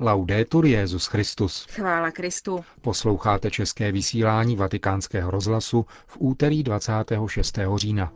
[0.00, 1.66] Laudetur Jezus Christus.
[1.70, 2.64] Chvála Kristu.
[2.80, 7.58] Posloucháte české vysílání Vatikánského rozhlasu v úterý 26.
[7.76, 8.12] října.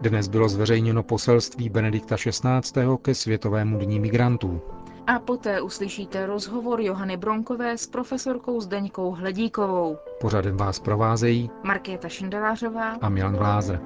[0.00, 2.82] Dnes bylo zveřejněno poselství Benedikta XVI.
[3.02, 4.60] ke Světovému dní migrantů.
[5.06, 9.98] A poté uslyšíte rozhovor Johany Bronkové s profesorkou Zdeňkou Hledíkovou.
[10.20, 13.80] Pořadem vás provázejí Markéta Šindelářová a Milan Glázer.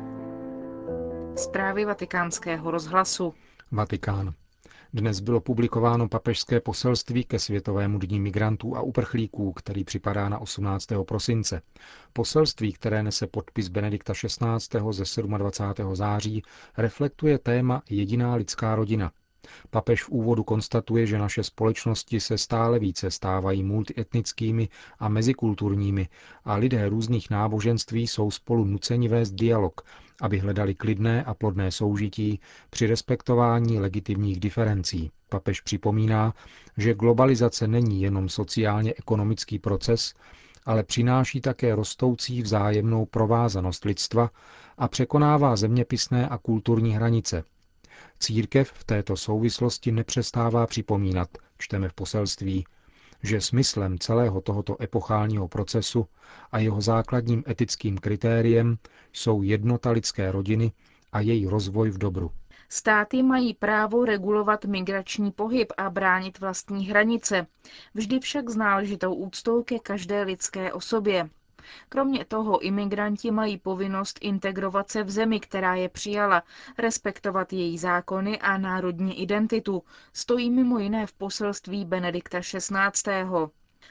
[1.36, 3.34] Zprávy vatikánského rozhlasu.
[3.72, 4.32] Vatikán.
[4.92, 10.86] Dnes bylo publikováno papežské poselství ke Světovému dní migrantů a uprchlíků, který připadá na 18.
[11.08, 11.62] prosince.
[12.12, 14.80] Poselství, které nese podpis Benedikta XVI.
[14.90, 15.96] ze 27.
[15.96, 16.42] září,
[16.76, 19.12] reflektuje téma Jediná lidská rodina.
[19.70, 26.08] Papež v úvodu konstatuje, že naše společnosti se stále více stávají multietnickými a mezikulturními
[26.44, 29.80] a lidé různých náboženství jsou spolu nuceni vést dialog,
[30.20, 35.10] aby hledali klidné a plodné soužití při respektování legitimních diferencí.
[35.28, 36.34] Papež připomíná,
[36.76, 40.14] že globalizace není jenom sociálně-ekonomický proces,
[40.64, 44.30] ale přináší také rostoucí vzájemnou provázanost lidstva
[44.78, 47.44] a překonává zeměpisné a kulturní hranice,
[48.22, 52.64] Církev v této souvislosti nepřestává připomínat, čteme v poselství,
[53.22, 56.06] že smyslem celého tohoto epochálního procesu
[56.52, 58.78] a jeho základním etickým kritériem
[59.12, 60.72] jsou jednota lidské rodiny
[61.12, 62.30] a její rozvoj v dobru.
[62.68, 67.46] Státy mají právo regulovat migrační pohyb a bránit vlastní hranice,
[67.94, 71.30] vždy však s náležitou úctou ke každé lidské osobě.
[71.88, 76.42] Kromě toho imigranti mají povinnost integrovat se v zemi, která je přijala,
[76.78, 83.12] respektovat její zákony a národní identitu, stojí mimo jiné v poselství Benedikta XVI.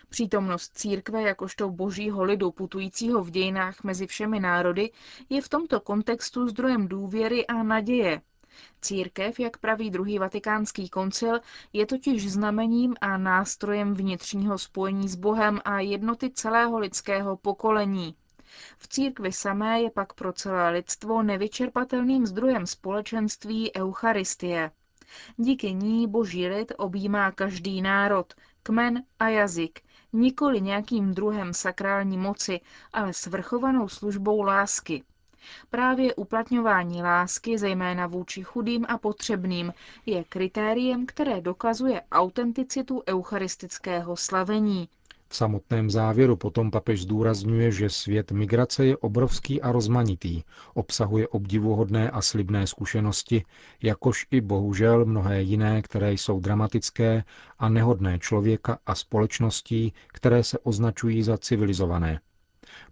[0.10, 4.92] Přítomnost církve jakožto božího lidu putujícího v dějinách mezi všemi národy
[5.30, 8.22] je v tomto kontextu zdrojem důvěry a naděje.
[8.82, 11.40] Církev, jak praví druhý vatikánský koncil,
[11.74, 18.16] je totiž znamením a nástrojem vnitřního spojení s Bohem a jednoty celého lidského pokolení.
[18.78, 24.72] V církvi samé je pak pro celé lidstvo nevyčerpatelným zdrojem společenství Eucharistie.
[25.38, 28.34] Díky ní boží lid objímá každý národ,
[28.64, 29.82] kmen a jazyk,
[30.14, 32.62] nikoli nějakým druhem sakrální moci,
[32.94, 35.04] ale svrchovanou službou lásky.
[35.70, 39.74] Právě uplatňování lásky, zejména vůči chudým a potřebným,
[40.06, 44.90] je kritériem, které dokazuje autenticitu eucharistického slavení.
[45.32, 52.12] V samotném závěru potom papež zdůrazňuje, že svět migrace je obrovský a rozmanitý, obsahuje obdivuhodné
[52.12, 53.44] a slibné zkušenosti,
[53.84, 57.24] jakož i bohužel mnohé jiné, které jsou dramatické
[57.60, 62.20] a nehodné člověka a společností, které se označují za civilizované.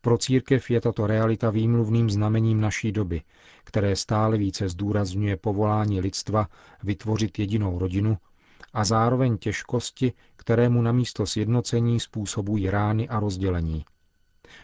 [0.02, 3.22] Pro církev je tato realita výmluvným znamením naší doby,
[3.64, 6.48] které stále více zdůrazňuje povolání lidstva
[6.84, 8.18] vytvořit jedinou rodinu
[8.74, 13.86] a zároveň těžkosti, kterému namísto sjednocení způsobují rány a rozdělení.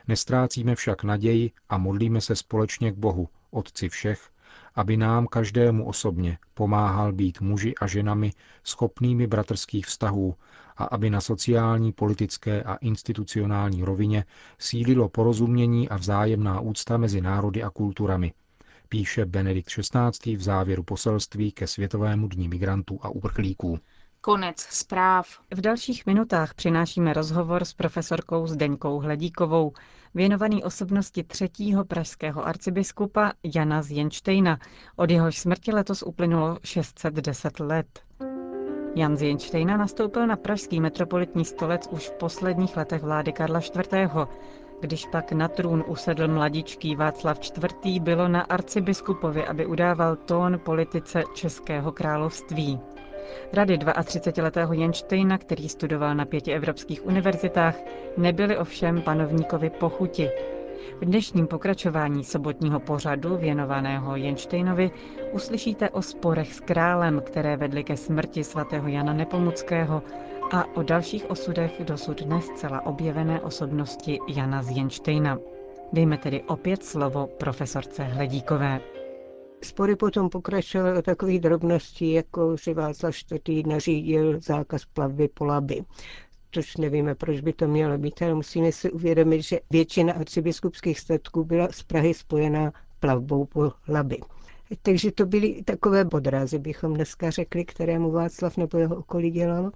[0.08, 4.30] Nestrácíme však naději a modlíme se společně k Bohu, Otci všech,
[4.76, 8.32] aby nám každému osobně pomáhal být muži a ženami
[8.64, 10.36] schopnými bratrských vztahů
[10.78, 14.26] a aby na sociální, politické a institucionální rovině
[14.60, 18.34] sílilo porozumění a vzájemná úcta mezi národy a kulturami,
[18.90, 20.36] píše Benedikt XVI.
[20.36, 23.80] v závěru poselství ke Světovému dní migrantů a uprchlíků.
[24.22, 25.28] Konec zpráv.
[25.54, 29.74] V dalších minutách přinášíme rozhovor s profesorkou Zdeňkou Hledíkovou,
[30.16, 34.60] věnovaný osobnosti třetího pražského arcibiskupa Jana Zjenštejna.
[34.96, 38.00] Od jehož smrti letos uplynulo 610 let.
[38.96, 44.10] Jan Zjenštejna nastoupil na pražský metropolitní stolec už v posledních letech vlády Karla IV.
[44.82, 51.24] Když pak na trůn usedl mladičký Václav IV., bylo na arcibiskupovi, aby udával tón politice
[51.34, 52.80] Českého království.
[53.54, 57.76] Rady 32-letého Jenštejna, který studoval na pěti evropských univerzitách,
[58.18, 60.30] nebyly ovšem panovníkovi pochuti.
[61.02, 64.92] V dnešním pokračování sobotního pořadu věnovaného Jenštejnovi
[65.32, 70.04] uslyšíte o sporech s králem, které vedly ke smrti svatého Jana Nepomuckého
[70.52, 75.38] a o dalších osudech dosud dnes zcela objevené osobnosti Jana z Jenštejna.
[75.94, 78.80] Dejme tedy opět slovo profesorce Hledíkové.
[79.64, 83.16] Spory potom pokračovaly o takových drobností, jako že Václav
[83.48, 83.66] IV.
[83.68, 85.84] nařídil zákaz plavby po Labi
[86.54, 91.44] což nevíme, proč by to mělo být, ale musíme si uvědomit, že většina arcibiskupských statků
[91.44, 94.18] byla z Prahy spojená plavbou po Labi.
[94.82, 99.72] Takže to byly takové podrázy, bychom dneska řekli, kterému Václav nebo jeho okolí dělal,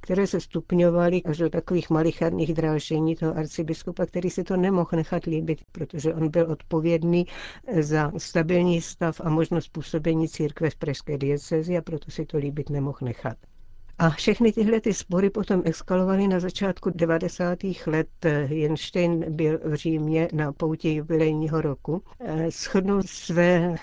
[0.00, 5.24] které se stupňovaly až do takových malicharných drážení toho arcibiskupa, který si to nemohl nechat
[5.24, 7.26] líbit, protože on byl odpovědný
[7.80, 12.70] za stabilní stav a možnost působení církve v pražské diecezi a proto si to líbit
[12.70, 13.36] nemohl nechat.
[14.02, 17.58] A všechny tyhle ty spory potom eskalovaly na začátku 90.
[17.86, 18.08] let.
[18.48, 22.02] Jenstein byl v Římě na poutě jubilejního roku.
[22.50, 23.76] Shodnul své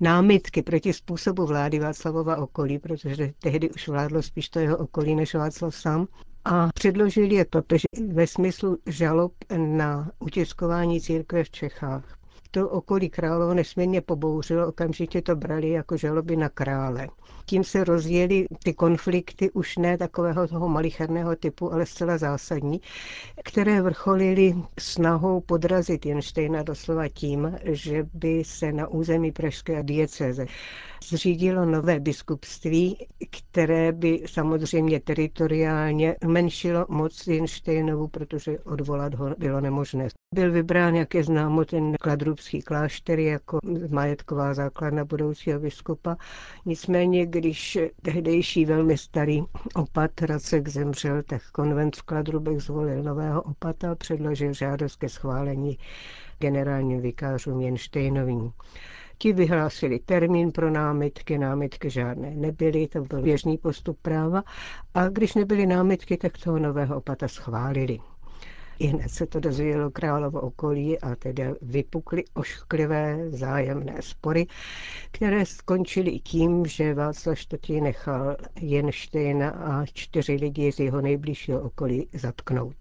[0.00, 5.34] námitky proti způsobu vlády Václavova okolí, protože tehdy už vládlo spíš to jeho okolí než
[5.34, 6.06] Václav sám.
[6.44, 12.19] A předložili je papeži ve smyslu žalob na utiskování církve v Čechách
[12.50, 17.08] to okolí králo nesmírně pobouřilo, okamžitě to brali jako žaloby na krále.
[17.46, 22.80] Tím se rozjeli ty konflikty už ne takového toho malicherného typu, ale zcela zásadní,
[23.44, 30.46] které vrcholily snahou podrazit Jenštejna doslova tím, že by se na území pražské dieceze
[31.04, 40.08] zřídilo nové biskupství, které by samozřejmě teritoriálně umenšilo moc Jenštejnovu, protože odvolat ho bylo nemožné.
[40.34, 41.94] Byl vybrán, jak je známo, ten
[42.40, 43.58] kladrubský klášter jako
[43.90, 46.16] majetková základna budoucího biskupa.
[46.66, 49.42] Nicméně, když tehdejší velmi starý
[49.74, 55.78] opat Racek zemřel, tak konvent v Kladrubech zvolil nového opata a předložil žádost ke schválení
[56.38, 58.52] generálním vikářům Jenštejnovým.
[59.18, 64.42] Ti vyhlásili termín pro námitky, námitky žádné nebyly, to byl běžný postup práva
[64.94, 67.98] a když nebyly námitky, tak toho nového opata schválili.
[68.80, 74.46] I hned se to dozvědělo královo okolí a tedy vypukly ošklivé zájemné spory,
[75.10, 77.38] které skončily tím, že Václav
[77.68, 77.82] IV.
[77.82, 82.76] nechal Jenštejna a čtyři lidi z jeho nejbližšího okolí zatknout.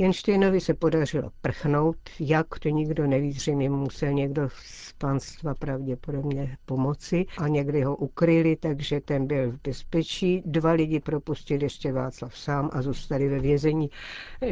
[0.00, 7.26] Jenštejnovi se podařilo prchnout, jak to nikdo neví, zřejmě musel někdo z panstva pravděpodobně pomoci
[7.38, 10.42] a někdy ho ukryli, takže ten byl v bezpečí.
[10.46, 13.90] Dva lidi propustili ještě Václav sám a zůstali ve vězení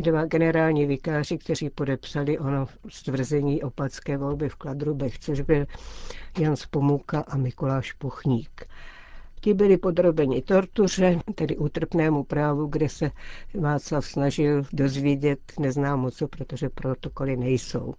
[0.00, 5.66] dva generální vikáři, kteří podepsali ono stvrzení opatské volby v Kladrubech, což byl
[6.38, 8.66] Jan Spomuka a Mikuláš Puchník.
[9.40, 13.10] Ti byli podrobeni tortuře, tedy útrpnému právu, kde se
[13.54, 17.94] Václav snažil dozvědět neznámo co, protože protokoly nejsou.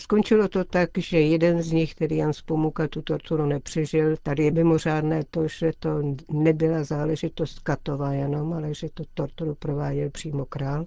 [0.00, 4.16] Skončilo to tak, že jeden z nich, tedy Jan Spomuka, tu torturu nepřežil.
[4.22, 10.10] Tady je mimořádné to, že to nebyla záležitost Katova jenom, ale že to torturu prováděl
[10.10, 10.84] přímo král,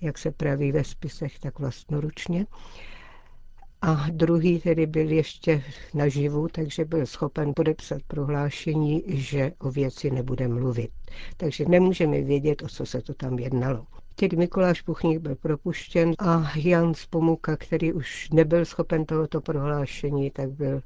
[0.00, 2.46] jak se praví ve spisech, tak vlastnoručně.
[3.84, 5.62] A druhý tedy byl ještě
[5.94, 10.90] naživu, takže byl schopen podepsat prohlášení, že o věci nebude mluvit.
[11.36, 13.86] Takže nemůžeme vědět, o co se to tam jednalo.
[14.14, 20.50] Teď Mikuláš Puchník byl propuštěn a Jan Spomuka, který už nebyl schopen tohoto prohlášení, tak
[20.50, 20.80] byl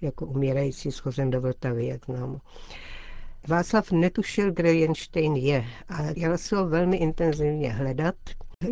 [0.00, 2.38] jako umírající schozen do Vltavy, jak známo.
[3.48, 8.14] Václav netušil, kde Jenštejn je a jel se ho velmi intenzivně hledat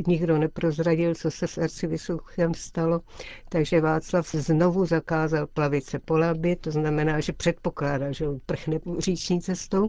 [0.06, 3.00] nikdo neprozradil, co se s arcibiskuchem stalo,
[3.48, 9.40] takže Václav znovu zakázal plavice po Labi, to znamená, že předpokládá, že on prchne říční
[9.40, 9.88] cestou.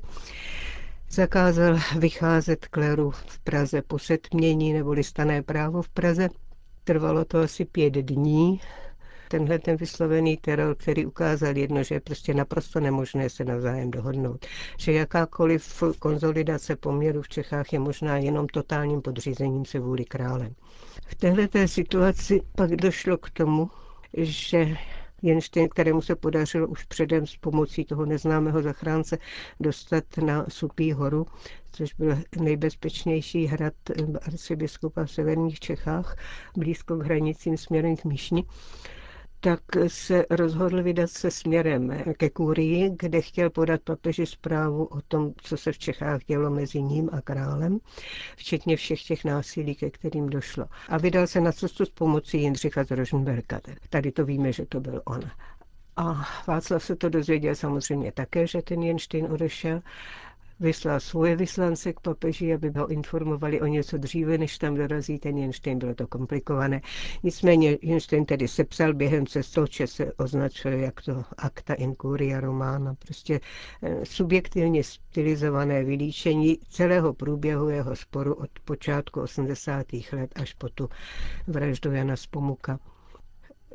[1.12, 6.30] Zakázal vycházet kleru v Praze po setmění nebo listané právo v Praze.
[6.84, 8.60] Trvalo to asi pět dní,
[9.28, 14.46] tenhle ten vyslovený teror, který ukázal jedno, že je prostě naprosto nemožné se navzájem dohodnout.
[14.78, 20.50] Že jakákoliv konzolidace poměru v Čechách je možná jenom totálním podřízením se vůli krále.
[21.08, 23.70] V této situaci pak došlo k tomu,
[24.18, 24.78] že
[25.24, 29.18] Jenštejn, kterému se podařilo už předem s pomocí toho neznámého zachránce
[29.60, 31.28] dostat na Supí horu,
[31.72, 33.74] což byl nejbezpečnější hrad
[34.22, 36.18] arcibiskupa v severních Čechách,
[36.58, 38.44] blízko k hranicím směrem k Míšni,
[39.44, 45.32] tak se rozhodl vydat se směrem ke kurii, kde chtěl podat papeži zprávu o tom,
[45.42, 47.80] co se v Čechách dělo mezi ním a králem,
[48.36, 50.66] včetně všech těch násilí, ke kterým došlo.
[50.90, 53.60] A vydal se na cestu s pomocí Jindřicha z Rožnberka.
[53.90, 55.20] Tady to víme, že to byl on.
[55.98, 59.82] A Václav se to dozvěděl samozřejmě také, že ten Jenštejn odešel
[60.60, 65.38] vyslal svoje vyslance k papeži, aby ho informovali o něco dříve, než tam dorazí ten
[65.38, 65.80] Jenštejn.
[65.80, 66.82] Bylo to komplikované.
[67.24, 73.40] Nicméně Jenštejn tedy sepsal během cestoče, se označuje jak to akta incuria romana, prostě
[73.84, 79.86] eh, subjektivně stylizované vylíčení celého průběhu jeho sporu od počátku 80.
[80.12, 80.90] let až po tu
[81.48, 82.80] vraždu Jana Spomuka.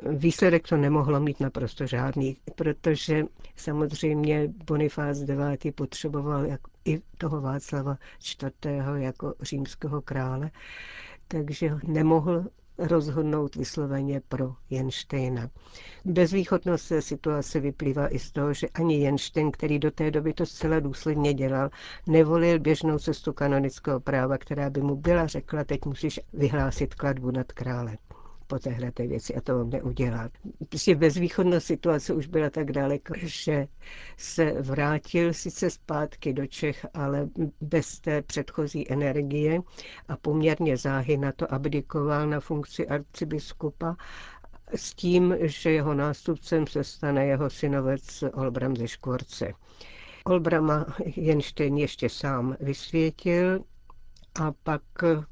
[0.07, 3.25] Výsledek to nemohlo mít naprosto žádný, protože
[3.55, 5.75] samozřejmě Bonifác IX.
[5.75, 7.97] potřeboval jak i toho Václava
[8.43, 8.51] IV.
[8.95, 10.51] jako římského krále,
[11.27, 12.45] takže nemohl
[12.77, 15.49] rozhodnout vysloveně pro Jenštejna.
[16.05, 20.45] Bezvýchodnost se situace vyplývá i z toho, že ani Jenštejn, který do té doby to
[20.45, 21.69] zcela důsledně dělal,
[22.07, 27.51] nevolil běžnou cestu kanonického práva, která by mu byla řekla, teď musíš vyhlásit kladbu nad
[27.51, 27.97] krále.
[28.49, 30.29] Po téhle věci a to on neudělá.
[30.69, 33.67] Prostě bezvýchodnost situace už byla tak daleko, že
[34.17, 37.29] se vrátil sice zpátky do Čech, ale
[37.61, 39.59] bez té předchozí energie
[40.07, 43.95] a poměrně záhy na to abdikoval na funkci arcibiskupa
[44.75, 49.53] s tím, že jeho nástupcem se stane jeho synovec Olbram ze Škvorce.
[50.25, 53.63] Olbrama Jenštejn ještě sám vysvětil
[54.35, 54.81] a pak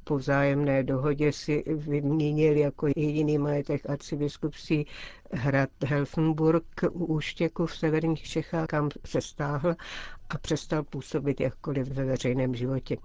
[0.04, 4.86] po vzájemné dohodě si vyměnil jako jediný majetek arcibiskupství
[5.32, 9.74] hrad Helfenburg u Úštěku v severních Čechách, kam se stáhl
[10.30, 12.96] a přestal působit jakkoliv ve veřejném životě.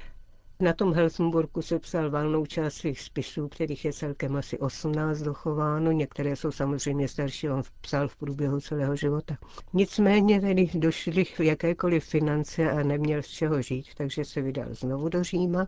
[0.59, 5.91] Na tom Helsingborku se psal valnou část svých spisů, kterých je celkem asi 18 dochováno.
[5.91, 9.37] Některé jsou samozřejmě starší, on psal v průběhu celého života.
[9.73, 15.23] Nicméně tedy došly jakékoliv finance a neměl z čeho žít, takže se vydal znovu do
[15.23, 15.67] Říma.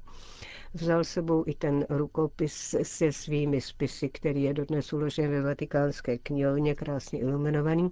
[0.74, 6.76] Vzal sebou i ten rukopis se svými spisy, který je dodnes uložen ve vatikánské knihovně,
[6.76, 7.92] krásně iluminovaný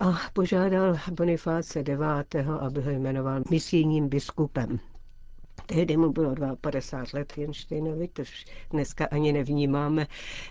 [0.00, 4.78] a požádal Bonifáce IX., aby ho jmenoval misijním biskupem.
[5.66, 8.22] Tehdy mu bylo 52 let Jenštejnovi, to
[8.70, 10.06] dneska ani nevnímáme,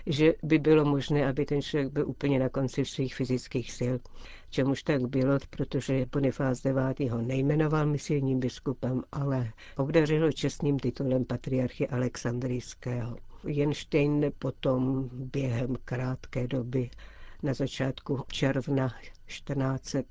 [0.06, 3.96] že by bylo možné, aby ten člověk byl úplně na konci svých fyzických sil.
[4.50, 7.12] Čemuž tak bylo, protože Bonifác IX.
[7.12, 13.18] ho nejmenoval misijním biskupem, ale obdařil ho čestným titulem patriarchy Alexandrijského.
[13.48, 16.90] Jenštejn potom během krátké doby
[17.44, 18.90] na začátku června
[19.26, 20.04] 1400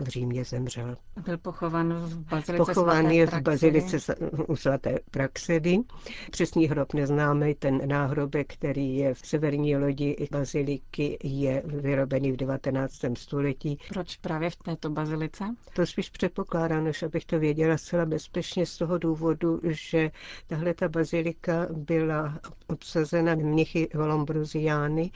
[0.00, 0.96] v Římě zemřel.
[1.24, 4.14] Byl pochovan v bazilice Pochován svaté je v bazilice
[4.48, 5.78] u svaté Praxedy.
[6.30, 12.94] Přesný hrob neznáme, ten náhrobek, který je v severní lodi baziliky, je vyrobený v 19.
[13.14, 13.78] století.
[13.88, 15.44] Proč právě v této bazilice?
[15.74, 20.10] To spíš předpokládám, než abych to věděla zcela bezpečně z toho důvodu, že
[20.46, 25.10] tahle ta bazilika byla obsazena mnichy Lombruziány,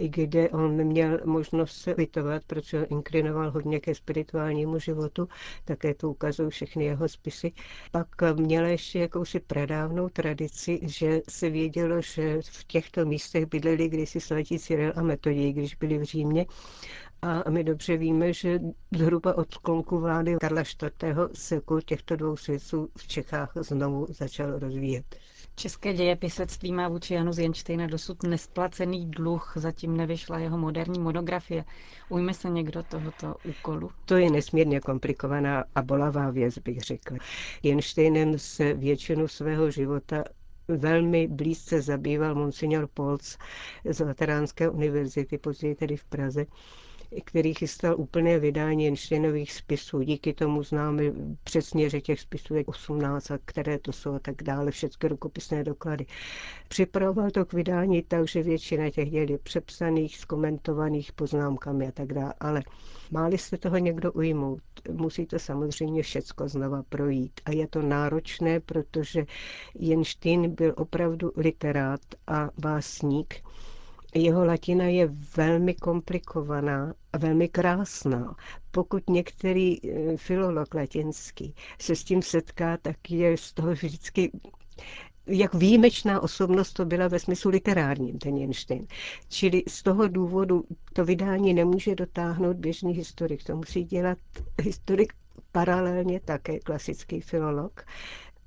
[0.00, 3.94] kde on měl možnost se vytovat, protože inklinoval hodně ke
[4.26, 5.28] spirituálnímu životu,
[5.64, 7.52] také to ukazují všechny jeho spisy.
[7.90, 14.20] Pak měla ještě jakousi pradávnou tradici, že se vědělo, že v těchto místech bydleli kdysi
[14.20, 16.46] svatí Cyril a Metodij, když byli v Římě.
[17.22, 18.60] A my dobře víme, že
[18.96, 21.16] zhruba od sklonku vlády Karla IV.
[21.34, 25.16] se těchto dvou svědců v Čechách znovu začal rozvíjet.
[25.58, 31.64] České dějepisectví má vůči Janu Zjenštejna dosud nesplacený dluh, zatím nevyšla jeho moderní monografie.
[32.08, 33.90] Ujme se někdo tohoto úkolu?
[34.04, 37.18] To je nesmírně komplikovaná a bolavá věc, bych řekla.
[37.62, 40.24] Jenštejnem se většinu svého života
[40.68, 43.36] velmi blízce zabýval monsignor Polc
[43.84, 46.46] z Lateránské univerzity, později tedy v Praze
[47.24, 50.02] který chystal úplné vydání Einsteinových spisů.
[50.02, 51.02] Díky tomu známe
[51.44, 55.64] přesně, že těch spisů je 18 a které to jsou a tak dále, všechny rukopisné
[55.64, 56.06] doklady.
[56.68, 62.12] Připravoval to k vydání tak, že většina těch děl je přepsaných, skomentovaných poznámkami a tak
[62.12, 62.62] dále, ale
[63.10, 67.40] máli se toho někdo ujmout, musí to samozřejmě všecko znova projít.
[67.44, 69.26] A je to náročné, protože
[69.74, 73.34] Jenštejn byl opravdu literát a básník,
[74.16, 78.36] jeho latina je velmi komplikovaná a velmi krásná.
[78.70, 84.30] Pokud některý eh, filolog latinský se s tím setká, tak je z toho vždycky
[85.28, 88.86] jak výjimečná osobnost to byla ve smyslu literárním, ten Jenstein.
[89.28, 93.44] Čili z toho důvodu to vydání nemůže dotáhnout běžný historik.
[93.44, 94.18] To musí dělat
[94.62, 95.12] historik
[95.52, 97.84] paralelně také klasický filolog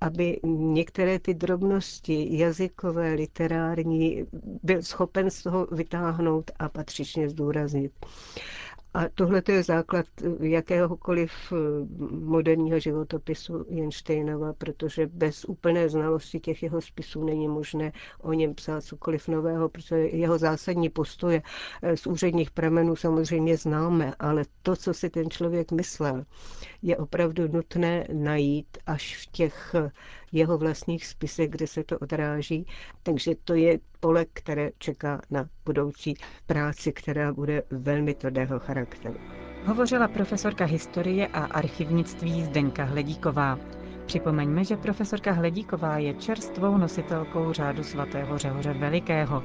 [0.02, 4.26] aby některé ty drobnosti jazykové, literární
[4.64, 7.92] byl schopen z toho vytáhnout a patřičně zdůraznit.
[8.94, 10.06] A tohle je základ
[10.40, 11.56] jakéhokoliv eh,
[12.12, 17.92] moderního životopisu Jenštejnova, protože bez úplné znalosti těch jeho spisů není možné
[18.22, 21.42] o něm psát cokoliv nového, protože jeho zásadní postoje
[21.82, 26.24] eh, z úředních pramenů samozřejmě známe, ale to, co si ten člověk myslel,
[26.82, 29.76] je opravdu nutné najít až v těch
[30.32, 32.66] jeho vlastních spisech, kde se to odráží.
[33.04, 36.14] Takže to je pole, které čeká na budoucí
[36.48, 39.16] práci, která bude velmi tvrdého charakteru.
[39.66, 43.60] Hovořila profesorka historie a archivnictví Zdenka Hledíková.
[44.06, 49.44] Připomeňme, že profesorka Hledíková je čerstvou nositelkou řádu svatého Řehoře Velikého.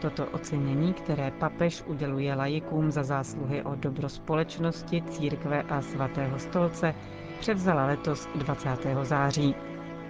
[0.00, 6.94] Toto ocenění, které papež uděluje lajikům za zásluhy o dobro společnosti, církve a svatého stolce,
[7.40, 8.68] převzala letos 20.
[9.02, 9.54] září.